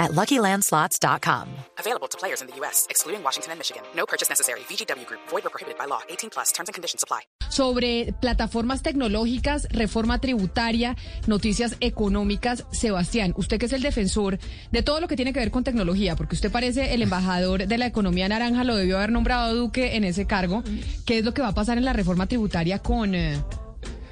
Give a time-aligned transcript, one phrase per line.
[0.00, 1.46] at LuckyLandSlots.com.
[1.78, 3.82] Available to players in the U.S., excluding Washington and Michigan.
[3.94, 4.60] No purchase necessary.
[4.68, 5.20] VGW Group.
[5.30, 6.00] Void or prohibited by law.
[6.08, 6.52] 18 plus.
[6.52, 7.20] Terms and conditions apply.
[7.50, 12.64] Sobre plataformas tecnológicas, reforma tributaria, noticias económicas.
[12.70, 14.38] Sebastián, usted que es el defensor
[14.70, 17.78] de todo lo que tiene que ver con tecnología, porque usted parece el embajador de
[17.78, 20.62] la economía naranja, lo debió haber nombrado Duque en ese cargo.
[21.04, 23.14] ¿Qué es lo que va a pasar en la reforma tributaria con...
[23.14, 23.42] eh,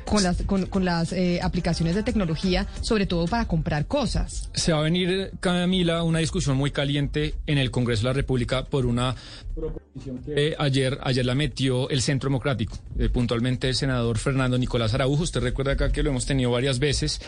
[0.09, 4.51] con las, con, con las eh, aplicaciones de tecnología, sobre todo para comprar cosas.
[4.55, 8.65] Se va a venir, Camila, una discusión muy caliente en el Congreso de la República
[8.65, 9.15] por una
[9.55, 14.95] proposición que ayer, ayer la metió el Centro Democrático, eh, puntualmente el senador Fernando Nicolás
[14.95, 15.23] Araujo.
[15.23, 17.21] Usted recuerda acá que lo hemos tenido varias veces.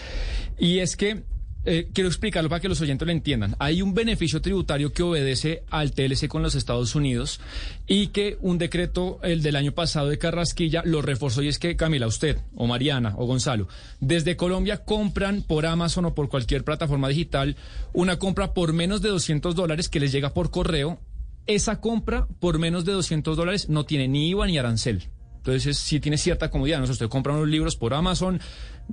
[0.59, 1.23] Y es que
[1.65, 3.55] eh, quiero explicarlo para que los oyentes lo entiendan.
[3.59, 7.41] Hay un beneficio tributario que obedece al TLC con los Estados Unidos
[7.87, 11.77] y que un decreto, el del año pasado de Carrasquilla, lo reforzó y es que,
[11.77, 13.69] Camila, usted o Mariana o Gonzalo,
[14.01, 17.57] desde Colombia compran por Amazon o por cualquier plataforma digital
[17.93, 20.99] una compra por menos de 200 dólares que les llega por correo.
[21.47, 25.09] Esa compra por menos de 200 dólares no tiene ni IVA ni arancel.
[25.41, 26.81] Entonces sí tiene cierta comodidad.
[26.81, 26.85] ¿no?
[26.85, 28.41] Usted compra unos libros por Amazon,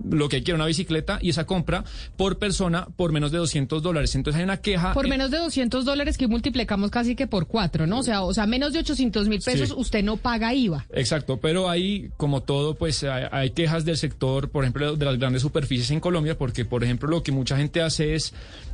[0.10, 1.84] lo que quiera, una bicicleta, y esa compra
[2.16, 4.16] por persona por menos de 200 dólares.
[4.16, 4.94] Entonces hay una queja.
[4.94, 8.00] Por menos de 200 dólares que multiplicamos casi que por cuatro, ¿no?
[8.00, 9.76] O sea, o sea menos de 800 mil pesos Sí.
[9.78, 10.86] usted no paga IVA.
[10.94, 15.18] Exacto, pero ahí, como todo, pues hay, hay quejas del sector, por ejemplo, de las
[15.18, 18.34] grandes superficies en Colombia, porque, por ejemplo, lo que mucha gente hace es,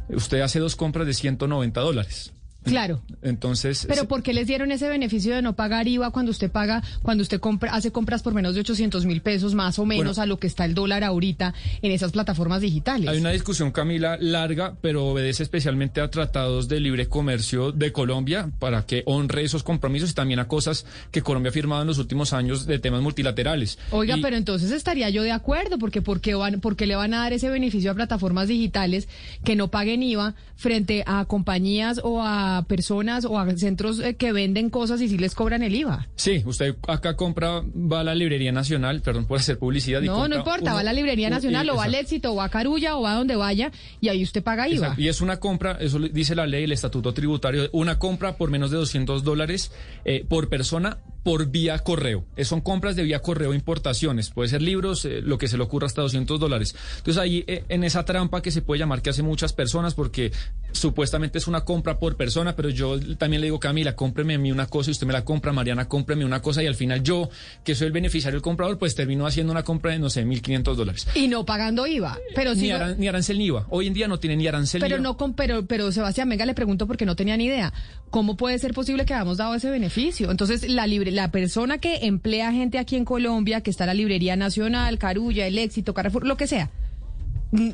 [0.09, 2.33] usted hace dos compras de 190 dólares.
[2.63, 3.01] Claro.
[3.21, 6.83] Entonces, Pero ¿por qué les dieron ese beneficio de no pagar IVA cuando usted paga,
[7.01, 10.21] cuando usted compra, hace compras por menos de 800 mil pesos, más o menos Bueno.
[10.21, 13.09] a lo que está el dólar ahorita en esas plataformas digitales?
[13.09, 18.49] Hay una discusión, Camila, larga, pero obedece especialmente a tratados de libre comercio de Colombia
[18.59, 21.97] para que honre esos compromisos y también a cosas que Colombia ha firmado en los
[21.97, 23.77] últimos años de temas multilaterales.
[23.91, 26.95] Oiga, Y- pero entonces estaría yo de acuerdo, porque ¿por qué, van, por qué le
[26.95, 29.07] van a dar ese beneficio a plataformas digitales
[29.43, 34.31] que no paguen IVA frente a compañías o a personas o a centros eh, que
[34.31, 36.07] venden cosas y sí les cobran el IVA?
[36.15, 40.01] Sí, usted acá compra, va a la Librería Nacional, perdón por hacer publicidad.
[40.01, 41.95] y No, no importa, uno- va a la Librería Nacional y- o va al.
[41.95, 44.75] Éxito o va a Carulla o va a donde vaya y ahí usted paga IVA.
[44.87, 48.49] Exacto, Y es una compra, eso dice la ley, el estatuto tributario, una compra por
[48.51, 49.71] menos de 200 dólares
[50.05, 52.25] eh, por persona por vía correo.
[52.35, 55.63] Eh, son compras de vía correo, importaciones, puede ser libros, eh, lo que se le
[55.63, 56.75] ocurra hasta 200 dólares.
[56.97, 60.31] Entonces ahí eh, en esa trampa que se puede llamar que hace muchas personas porque
[60.73, 64.51] supuestamente es una compra por persona, pero yo también le digo, Camila, cómpreme a mí
[64.51, 67.29] una cosa y usted me la compra, Mariana, cómpreme una cosa y al final yo,
[67.63, 70.75] que soy el beneficiario del comprador, pues termino haciendo una compra de, no sé, 1.500
[70.75, 71.07] dólares.
[71.15, 72.17] Y no pagando IVA.
[72.35, 72.71] Pero Ni,
[73.07, 73.67] arancel ni IVA.
[73.69, 75.03] Hoy en día no tiene ni arancel ni Pero IVA.
[75.03, 77.71] no con, pero, pero Sebastián, venga, le pregunto porque no tenía ni idea.
[78.09, 80.31] ¿Cómo puede ser posible que hayamos dado ese beneficio?
[80.31, 84.35] Entonces, la libre, la persona que emplea gente aquí en Colombia, que está la Librería
[84.35, 86.71] Nacional, Carulla, El Éxito, Carrefour, lo que sea.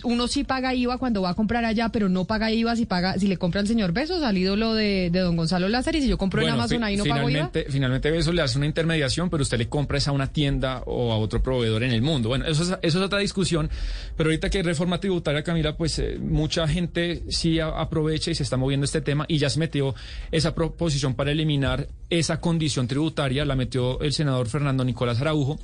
[0.04, 3.18] Uno sí paga IVA cuando va a comprar allá, pero no paga IVA si paga,
[3.18, 6.08] si le compra al señor Besos, al ídolo de, de don Gonzalo Lázaro, y si
[6.10, 7.52] yo compro en Amazon ahí no pago IVA.
[7.70, 11.14] finalmente, eso le hace una intermediación, pero usted le compra esa a una tienda o
[11.14, 12.30] a otro proveedor en el mundo.
[12.30, 13.70] Bueno, eso es, eso es otra discusión,
[14.18, 18.36] pero ahorita que hay reforma tributaria, Camila, pues eh, mucha gente sí a- aprovecha y
[18.36, 19.96] se está moviendo este tema y ya se metió
[20.32, 25.58] esa proposición para eliminar esa condición tributaria, la metió el senador Fernando Nicolás Araujo.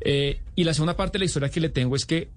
[0.00, 2.28] Eh, y la segunda parte de la historia que le tengo es que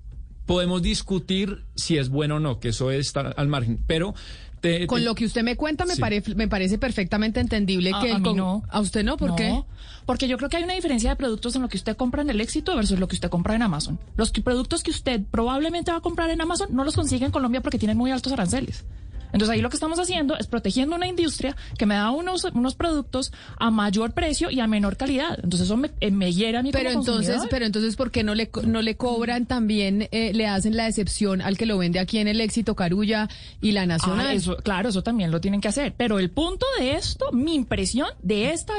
[0.48, 4.16] podemos discutir si es bueno o no, que eso está al margen, pero...
[4.62, 6.02] te- Con lo que usted me cuenta me, Sí.
[6.02, 8.12] pare- me parece perfectamente entendible A- que...
[8.14, 8.64] a mí con- no.
[8.70, 9.16] ¿A usted no?
[9.18, 9.62] ¿Por no, qué?
[10.08, 12.30] Porque yo creo que hay una diferencia de productos en lo que usted compra en
[12.32, 14.00] el éxito versus lo que usted compra en Amazon.
[14.16, 17.32] Los que- productos que usted probablemente va a comprar en Amazon no los consigue en
[17.32, 18.86] Colombia porque tienen muy altos aranceles.
[19.34, 22.76] Entonces ahí lo que estamos haciendo es protegiendo una industria que me da unos, unos
[22.76, 25.36] productos a mayor precio y a menor calidad.
[25.44, 27.50] Entonces eso me, eh, me hiere a mí Pero como entonces, consumidor.
[27.50, 30.88] pero entonces, ¿por qué no le, co- no le cobran también, eh, le hacen la
[30.88, 33.28] excepción al que lo vende aquí en el Éxito, Carulla
[33.62, 34.28] y la Nacional?
[34.28, 35.94] Ah, eso, claro, eso también lo tienen que hacer.
[35.98, 38.74] Pero el punto de esto, mi impresión de esta,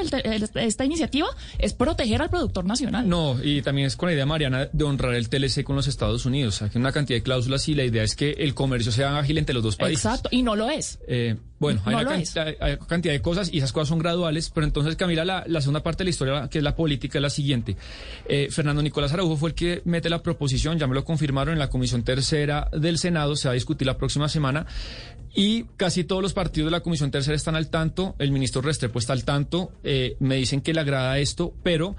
[0.55, 3.07] esta iniciativa es proteger al productor nacional.
[3.07, 6.25] No, y también es con la idea, Mariana, de honrar el TLC con los Estados
[6.25, 6.61] Unidos.
[6.61, 9.37] Aquí hay una cantidad de cláusulas y la idea es que el comercio sea ágil
[9.37, 10.05] entre los dos países.
[10.05, 10.99] Exacto, y no lo es.
[11.07, 14.65] Eh, bueno, hay una cantidad, hay cantidad de cosas y esas cosas son graduales, pero
[14.65, 17.29] entonces, Camila, la, la segunda parte de la historia, que es la política, es la
[17.29, 17.75] siguiente.
[18.27, 21.59] Eh, Fernando Nicolás Araujo fue el que mete la proposición, ya me lo confirmaron en
[21.59, 24.65] la Comisión Tercera del Senado, se va a discutir la próxima semana.
[25.35, 28.97] Y casi todos los partidos de la Comisión Tercera están al tanto, el ministro Restrepo
[28.97, 31.95] está al tanto, eh, me dicen que le agrada esto, pero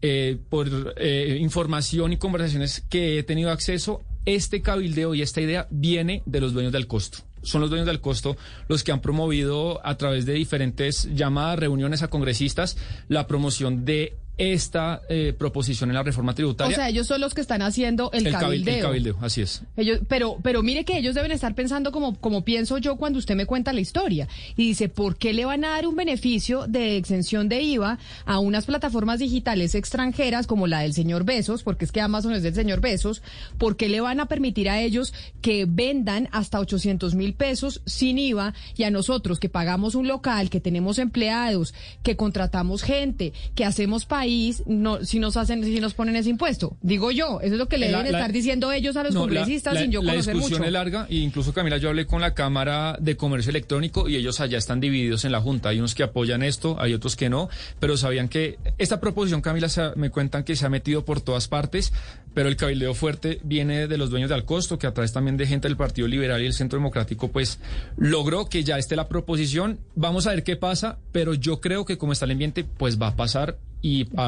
[0.00, 5.66] eh, por eh, información y conversaciones que he tenido acceso, este cabildeo y esta idea
[5.70, 8.36] viene de los dueños del costo son los dueños del costo
[8.68, 12.76] los que han promovido a través de diferentes llamadas, reuniones a congresistas,
[13.08, 16.72] la promoción de esta eh, proposición en la reforma tributaria.
[16.72, 18.74] O sea, ellos son los que están haciendo el, cabildeo.
[18.74, 19.62] El cabildeo, así es.
[19.76, 23.36] Ellos, pero, pero mire que ellos deben estar pensando como, como pienso yo cuando usted
[23.36, 24.28] me cuenta la historia.
[24.56, 28.38] Y dice, ¿por qué le van a dar un beneficio de exención de IVA a
[28.40, 31.62] unas plataformas digitales extranjeras como la del señor Besos?
[31.62, 33.22] Porque es que Amazon es del señor Besos.
[33.56, 38.18] ¿Por qué le van a permitir a ellos que vendan hasta 800 mil pesos sin
[38.18, 41.72] IVA y a nosotros que pagamos un local, que tenemos empleados,
[42.02, 44.23] que contratamos gente, que hacemos país,
[44.66, 46.76] no, si nos hacen, si nos ponen ese impuesto.
[46.80, 49.90] Digo yo, eso es lo que le deben estar diciendo ellos a los congresistas sin
[49.90, 50.34] yo conocer mucho.
[50.34, 54.08] La discusión es larga e incluso Camila, yo hablé con la Cámara de Comercio Electrónico
[54.08, 55.70] y ellos allá están divididos en la Junta.
[55.70, 57.48] Hay unos que apoyan esto, hay otros que no,
[57.80, 61.92] pero sabían que esta proposición, Camila, me cuentan que se ha metido por todas partes,
[62.34, 65.46] pero el cabildeo fuerte viene de los dueños de Alcosto, que a través también de
[65.46, 67.60] gente del Partido Liberal y el Centro Democrático, pues
[67.96, 69.78] logró que ya esté la proposición.
[69.94, 73.08] Vamos a ver qué pasa, pero yo creo que como está el ambiente, pues va
[73.08, 73.58] a pasar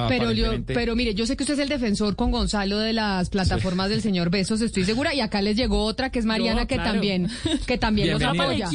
[0.08, 0.30] pero,
[0.66, 4.02] pero mire, yo sé que usted es el defensor con Gonzalo de las plataformas del
[4.02, 7.28] señor Besos, estoy segura, y acá les llegó otra que es Mariana que también
[7.66, 8.68] que también los apoya,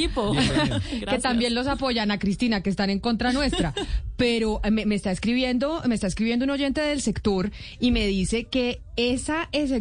[1.08, 3.76] que también los apoyan a Cristina que están en contra nuestra,
[4.22, 8.44] pero eh, me, está escribiendo me está escribiendo un oyente del sector y me dice
[8.44, 9.78] que esa, esa,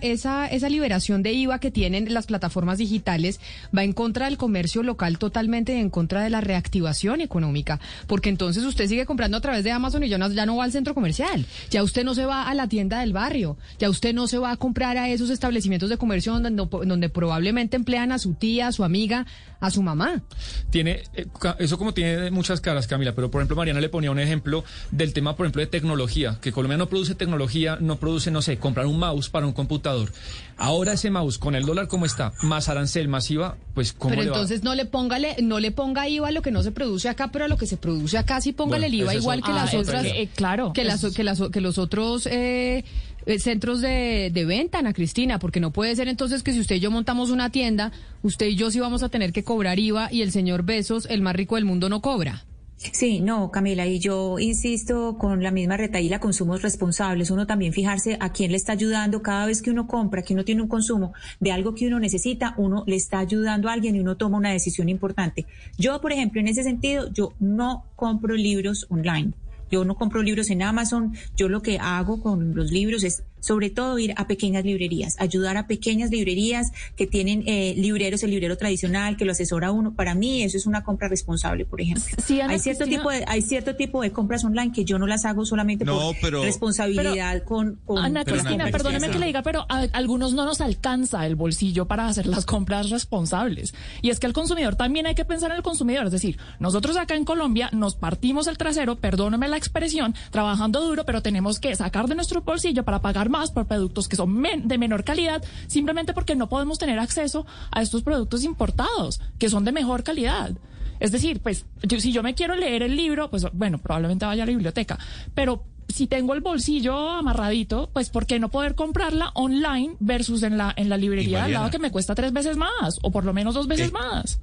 [0.00, 3.40] esa, esa liberación de IVA que tienen las plataformas digitales
[3.76, 8.28] va en contra del comercio local totalmente y en contra de la reactivación económica, porque
[8.28, 10.72] entonces usted sigue comprando a través de Amazon y yo no ya no va al
[10.72, 14.28] centro comercial, ya usted no se va a la tienda del barrio, ya usted no
[14.28, 16.50] se va a comprar a esos establecimientos de comercio donde,
[16.86, 19.26] donde probablemente emplean a su tía, a su amiga,
[19.58, 20.22] a su mamá.
[20.70, 21.26] Tiene, eh,
[21.58, 25.14] eso como tiene muchas caras, Camila, pero por ejemplo Mariana le ponía un ejemplo del
[25.14, 28.84] tema, por ejemplo, de tecnología, que Colombia no produce tecnología, no produce, no sé, comprar
[28.84, 30.12] un mouse para un computador.
[30.58, 34.22] Ahora ese mouse con el dólar como está, más arancel, más IVA, pues ¿cómo Pero
[34.22, 37.08] le entonces no le póngale, no le ponga IVA a lo que no se produce
[37.08, 39.72] acá, pero a lo que se produce acá sí póngale el IVA igual que las
[39.72, 42.84] otras, eh, claro, que las que las que los otros eh,
[43.24, 46.76] eh, centros de, de, venta, Ana Cristina, porque no puede ser entonces que si usted
[46.76, 50.12] y yo montamos una tienda, usted y yo sí vamos a tener que cobrar IVA
[50.12, 52.44] y el señor Besos, el más rico del mundo, no cobra.
[52.76, 58.16] Sí, no, Camila, y yo insisto con la misma retaíla, consumos responsables, uno también fijarse
[58.20, 61.14] a quién le está ayudando cada vez que uno compra, que uno tiene un consumo
[61.40, 64.50] de algo que uno necesita, uno le está ayudando a alguien y uno toma una
[64.50, 65.46] decisión importante.
[65.78, 69.32] Yo, por ejemplo, en ese sentido, yo no compro libros online.
[69.70, 73.68] Yo no compro libros en Amazon, yo lo que hago con los libros es sobre
[73.68, 78.56] todo ir a pequeñas librerías, ayudar a pequeñas librerías que tienen eh, libreros, el librero
[78.56, 79.94] tradicional, que lo asesora uno.
[79.94, 82.04] Para mí eso es una compra responsable, por ejemplo.
[82.48, 85.44] hay cierto tipo de, hay cierto tipo de compras online que yo no las hago
[85.44, 90.62] solamente por responsabilidad con, Ana Cristina, perdóneme que le diga, pero a, algunos no nos
[90.62, 93.74] alcanza el bolsillo para hacer las compras responsables.
[94.00, 96.96] Y es que el consumidor también hay que pensar en el consumidor, es decir, nosotros
[96.96, 101.76] acá en Colombia nos partimos el trasero, perdóneme la expresión, trabajando duro, pero tenemos que
[101.76, 106.14] sacar de nuestro bolsillo para pagar más por productos que son de menor calidad, simplemente
[106.14, 110.52] porque no podemos tener acceso a estos productos importados, que son de mejor calidad.
[111.00, 111.66] Es decir, pues
[111.98, 114.98] si yo me quiero leer el libro, pues bueno, probablemente vaya a la biblioteca,
[115.34, 120.56] pero si tengo el bolsillo amarradito, pues ¿por qué no poder comprarla online versus en
[120.56, 123.34] la en la librería al lado que me cuesta tres veces más o por lo
[123.34, 124.40] menos dos veces más?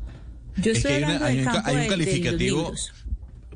[0.58, 2.74] Yo estoy hablando del campo hay un, de, calificativo.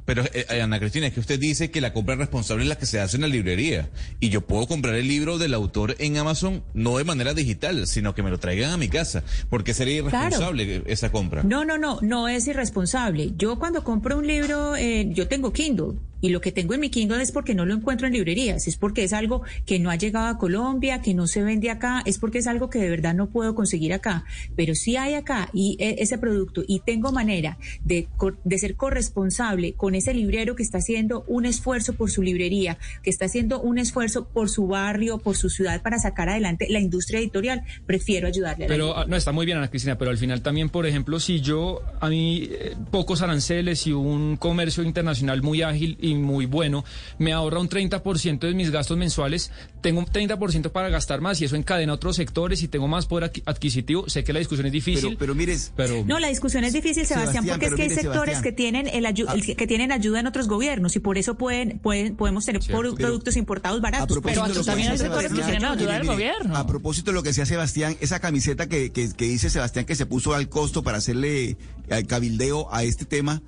[0.05, 2.85] Pero, eh, Ana Cristina, es que usted dice que la compra responsable es la que
[2.85, 3.89] se hace en la librería.
[4.19, 8.13] Y yo puedo comprar el libro del autor en Amazon, no de manera digital, sino
[8.13, 9.23] que me lo traigan a mi casa.
[9.49, 11.43] ¿Por qué sería irresponsable esa compra?
[11.43, 13.33] No, no, no, no es irresponsable.
[13.35, 15.95] Yo cuando compro un libro, eh, yo tengo Kindle.
[16.25, 18.77] Y lo que tengo en mi Kindle es porque no lo encuentro en librerías, es
[18.77, 22.17] porque es algo que no ha llegado a Colombia, que no se vende acá, es
[22.17, 24.25] porque es algo que de verdad no puedo conseguir acá.
[24.55, 28.07] Pero si hay acá y e, ese producto y tengo manera de,
[28.43, 33.11] de ser corresponsable con ese librero que está haciendo un esfuerzo por su librería, que
[33.11, 37.19] está haciendo un esfuerzo por su barrio, por su ciudad para sacar adelante la industria
[37.19, 38.65] editorial, prefiero ayudarle.
[38.65, 41.19] A pero ah, no está muy bien Ana Cristina, pero al final también, por ejemplo,
[41.19, 46.45] si yo a mí eh, pocos aranceles y un comercio internacional muy ágil y muy
[46.45, 46.83] bueno,
[47.17, 51.45] me ahorra un 30% de mis gastos mensuales, tengo un 30% para gastar más y
[51.45, 54.09] eso encadena otros sectores y tengo más poder adquisitivo.
[54.09, 55.15] Sé que la discusión es difícil.
[55.17, 56.03] Pero, mires, pero...
[56.05, 59.13] No, la discusión es difícil, Sebastián, porque es que hay sectores que tienen el, ah.
[59.13, 63.81] que tienen ayuda en otros gobiernos y por eso pueden, pueden podemos tener productos importados
[63.81, 64.19] baratos.
[64.23, 66.55] Pero también hay sectores que tienen ayuda del gobierno.
[66.55, 69.95] A propósito de lo que decía Sebastián, esa camiseta que, que, que dice Sebastián que
[69.95, 71.57] se puso al costo para hacerle
[71.89, 73.41] al cabildeo a este tema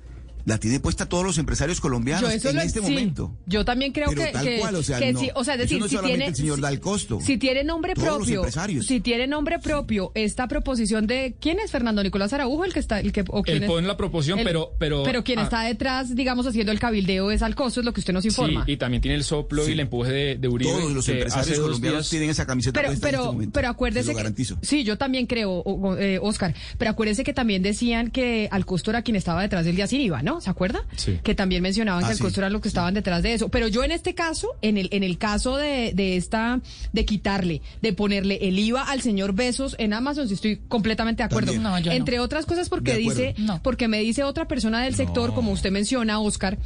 [0.48, 2.86] la tiene puesta todos los empresarios colombianos en lo- este sí.
[2.90, 3.36] momento.
[3.46, 5.54] Yo también creo Pero que, tal que- cual, o sea, que no, sí, o sea,
[5.54, 7.20] es decir, no es si solamente tiene el señor si- da el costo.
[7.20, 8.42] Si tiene nombre propio,
[8.82, 12.98] si tiene nombre propio esta proposición de quién es Fernando Nicolás Araujo el que está
[13.00, 13.68] el que o quién Él es?
[13.68, 15.42] pone la proposición, El- pero- pero- pero quien ah.
[15.42, 18.28] está detrás, digamos, haciendo el cabildeo es al costo, es lo que usted nos Sí,
[18.28, 18.64] informa.
[18.66, 19.70] y también tiene el soplo Sí.
[19.70, 20.70] y el empuje de, de Uribe.
[20.72, 23.52] Todos los empresarios colombianos días- tienen esa camiseta pero, puesta en pero, este momento.
[23.52, 24.58] pero Se acuérdese lo que, garantizo.
[24.62, 28.90] sí, yo también creo, o- eh, Oscar, pero acuérdese que también decían que al costo
[28.90, 30.37] era quien estaba detrás del día sin IVA, ¿no?
[30.40, 30.84] ¿Se acuerda?
[30.96, 31.18] Sí.
[31.22, 33.48] Que también mencionaban Ah, que al sí, costo era lo que estaban detrás de eso.
[33.48, 36.60] Pero yo en este caso, en el, en el caso de, de esta,
[36.92, 41.26] de quitarle, de ponerle el IVA al señor Besos en Amazon, sí estoy completamente de
[41.26, 41.52] acuerdo.
[41.54, 41.96] No, yo no.
[41.96, 43.60] Entre otras cosas porque dice, No.
[43.62, 46.58] porque me dice otra persona del sector, como usted menciona, Oscar,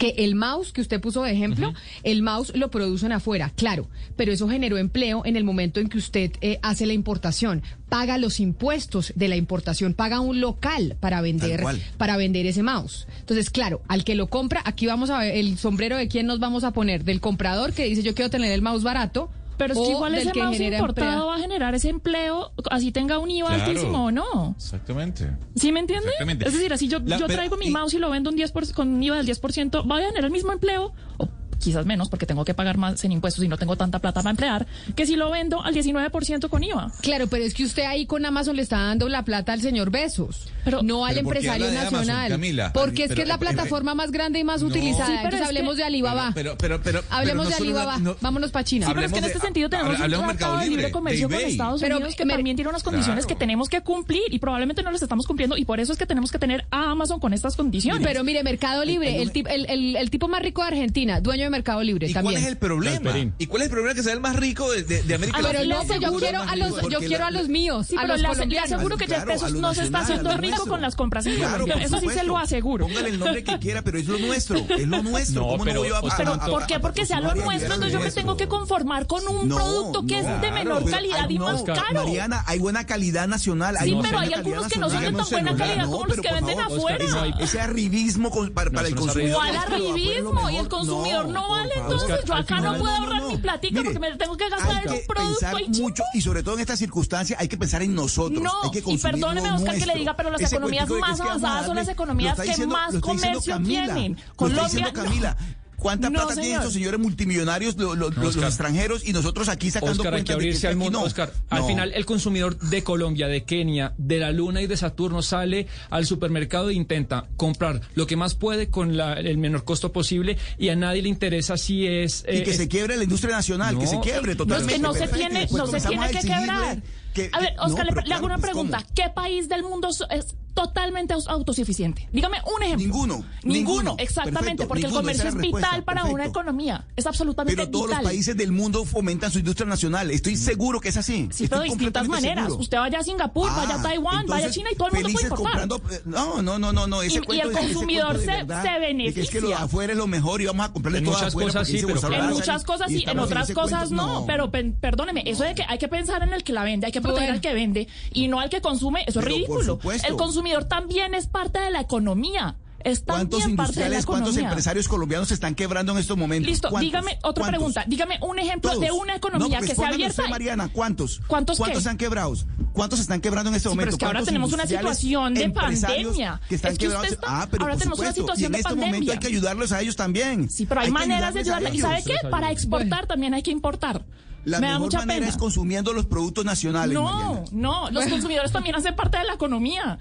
[0.00, 4.32] que el mouse que usted puso de ejemplo, el mouse lo producen afuera, claro, pero
[4.32, 8.40] eso generó empleo en el momento en que usted eh, hace la importación, paga los
[8.40, 11.62] impuestos de la importación, paga un local para vender,
[11.98, 13.06] para vender ese mouse.
[13.18, 16.40] Entonces, claro, al que lo compra, aquí vamos a ver el sombrero de quién nos
[16.40, 19.28] vamos a poner, del comprador que dice yo quiero tener el mouse barato.
[19.60, 21.26] Pero es que igual ese que mouse importado empleo.
[21.26, 23.64] va a generar ese empleo, así tenga un IVA Claro.
[23.64, 24.54] altísimo o no.
[24.56, 25.30] Exactamente.
[25.54, 26.06] ¿Sí me entiende?
[26.06, 26.46] Exactamente.
[26.48, 28.36] Es decir, así yo, La- yo pero- traigo mi y- mouse y lo vendo un
[28.36, 30.92] 10%, con un IVA del 10%, ¿va a generar el mismo empleo?
[31.18, 31.28] O
[31.60, 34.30] quizás menos, porque tengo que pagar más en impuestos y no tengo tanta plata para
[34.30, 36.90] emplear, que si lo vendo al 19% con IVA.
[37.02, 39.90] Claro, pero es que usted ahí con Amazon le está dando la plata al señor
[39.90, 42.28] Besos, Pero- no al Pero ¿por qué empresario de Amazon, nacional.
[42.30, 42.72] Camila?
[42.72, 44.68] porque es Pero- que es la pero- plataforma más grande y más No.
[44.68, 45.06] utilizada.
[45.06, 46.32] Sí, pero Entonces es hablemos que- de Alibaba.
[46.34, 47.98] Pero, pero, pero, hablemos pero de no solo Alibaba.
[47.98, 48.86] no- Vámonos para China.
[48.86, 50.76] Sí, pero es que en este de- sentido tenemos hable- un de tratado de libre
[50.82, 51.44] Libre, comercio de con.
[51.44, 53.38] Estados Pero Unidos que me- también tiene unas condiciones Claro.
[53.38, 56.06] que tenemos que cumplir y probablemente no las estamos cumpliendo y por eso es que
[56.06, 58.02] tenemos que tener a Amazon con estas condiciones.
[58.06, 61.44] Pero mire, Mercado Libre, el, tip- el, el- el tipo más rico de Argentina, dueño
[61.44, 62.34] de Mercado Libre ¿Y también.
[62.34, 63.12] cuál es el problema?
[63.38, 65.42] ¿Y cuál es el problema que sea el más rico de, de- de América Ah,
[65.46, 65.74] pero Latina?
[65.76, 68.16] no, pues yo quiero a los, yo quiero la- a los míos, Sí, a pero
[68.16, 70.70] los le, aseguro que Jeff Claro, Bezos no se está haciendo rico nuestro.
[70.70, 71.74] con las compras en Claro, Colombia.
[71.74, 72.86] por Eso sí se lo aseguro.
[72.86, 75.42] Póngale el nombre que quiera, pero es lo nuestro, es lo nuestro.
[75.42, 76.80] No, ¿Cómo pero, no voy a, Pero a- a- ¿por qué?
[76.80, 80.40] Porque sea lo nuestro, entonces yo me tengo que conformar con un producto que es
[80.40, 82.04] de menor pero calidad y más caro.
[82.04, 83.76] Mariana, hay buena calidad nacional.
[83.82, 86.22] Sí, hay pero hay algunos que no son de tan buena calidad como los pero
[86.22, 87.04] que venden afuera.
[87.40, 89.34] Ese arribismo con- para, el consumidor.
[89.36, 90.50] ¿Cuál arribismo?
[90.50, 91.74] Y el consumidor no, por vale.
[91.76, 93.28] Entonces yo acá no puedo No, no, ahorrar no.
[93.30, 95.78] mi platica porque me tengo que gastar en producto chino.
[95.82, 98.42] mucho y sobre todo en estas circunstancias hay que pensar en nosotros.
[98.42, 101.76] No, hay que y perdóneme, Oscar, que le diga, pero las economías más avanzadas son
[101.76, 104.16] las economías que más comercio tienen.
[104.36, 104.92] Colombia, no.
[104.92, 105.36] Camila.
[105.80, 110.02] ¿Cuánta No, plata tienen estos señores multimillonarios, lo- lo- los, extranjeros, y nosotros aquí sacando
[110.02, 110.98] Oscar, hay que cuentas de abrirse al aquí mundo.
[111.00, 111.04] no?
[111.06, 115.22] Oscar, al final el consumidor de Colombia, de Kenia, de la Luna y de Saturno
[115.22, 119.90] sale al supermercado e intenta comprar lo que más puede con la- el menor costo
[119.92, 122.24] posible y a nadie le interesa si es...
[122.28, 124.72] Y eh, que es- se quiebre la industria nacional, que se quiebre No, es totalmente.
[124.74, 126.82] que no se tiene, no se comenzamos tiene que quebrar.
[127.14, 128.78] Que- a ver, no, Oscar, le, hago una pues, pregunta.
[128.78, 128.90] ¿cómo?
[128.94, 132.08] ¿Qué país del mundo es- totalmente autosuficiente?
[132.12, 132.84] Dígame un ejemplo.
[132.86, 133.94] Ninguno, Ninguno, ninguno.
[133.98, 136.84] exactamente, Perfecto, porque ninguno, el comercio es vital para una economía.
[136.96, 138.02] Es absolutamente Pero todos vital.
[138.02, 140.10] los países del mundo fomentan su industria nacional.
[140.10, 141.28] Estoy seguro que es así.
[141.30, 142.44] Sí, Estoy pero de distintas maneras.
[142.46, 142.62] seguro.
[142.62, 145.08] Usted vaya a Singapur, vaya a Ah, Taiwán, vaya a China y todo el mundo
[145.12, 145.68] puede importar.
[145.68, 147.02] comprando- eh, no, no, no, no, no.
[147.02, 149.64] Ese Y- el ese consumidor se- verdad, se de que es que lo de beneficia.
[149.64, 152.12] afuera es lo mejor y vamos a comprarle En todo muchas afuera cosas sí, pero
[152.14, 154.26] En muchas cosas sí, en otras cosas no.
[154.26, 156.99] Pero perdóneme, eso de que hay que pensar en el que la vende, hay que
[157.00, 157.34] proteger Bueno.
[157.34, 159.80] al que vende y no al que consume, eso es Pero, por ridículo.
[160.08, 162.56] El consumidor también es parte de la economía.
[162.82, 166.16] Es ¿Cuántos también parte de la industriales, cuántos empresarios colombianos se están quebrando en estos
[166.16, 166.48] momentos?
[166.50, 166.86] Listo, ¿Cuántos?
[166.90, 167.48] dígame otra ¿Cuántos?
[167.50, 167.84] pregunta.
[167.86, 169.02] Dígame un ejemplo de Todos.
[169.02, 170.22] una No, economía que sea abierta.
[170.22, 171.20] usted, Mariana, ¿cuántos?
[171.26, 171.58] ¿Cuántos?
[171.58, 172.46] ¿Cuántos están quebrados?
[172.72, 173.96] ¿Cuántos se están quebrando en este Sí, pero momento?
[173.96, 176.40] es que ahora ¿Cuántos tenemos una situación de pandemia.
[176.48, 177.12] Que están Es que quebrados?
[177.12, 178.22] está- ah, pero ahora tenemos una supuesto.
[178.22, 178.92] situación y en de este pandemia.
[178.94, 180.48] momento hay que ayudarlos a ellos también.
[180.48, 181.74] Sí, pero hay, que maneras de ayudarles.
[181.74, 182.14] ¿Y sabe qué?
[182.30, 184.06] Para exportar también hay que importar.
[184.50, 185.28] La Me da mucha manera pena.
[185.28, 186.94] es consumiendo los productos nacionales.
[186.94, 187.42] No, Mariana.
[187.52, 189.98] no, los consumidores también hacen parte de la economía.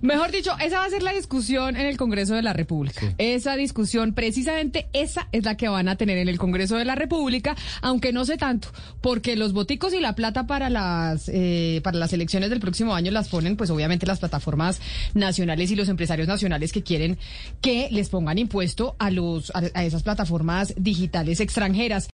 [0.00, 3.14] Mejor dicho, esa va a ser la discusión en el Congreso de la República.
[3.18, 6.94] Esa discusión, precisamente esa es la que van a tener en el Congreso de la
[6.94, 8.68] República, aunque no sé tanto,
[9.00, 13.10] porque los boticos y la plata para las eh, para las elecciones del próximo año
[13.12, 14.80] las ponen, pues obviamente las plataformas
[15.14, 17.18] nacionales y los empresarios nacionales que quieren
[17.60, 22.11] que les pongan impuesto a los a, a esas plataformas digitales extranjeras.